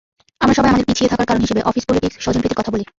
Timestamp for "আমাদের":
0.71-0.87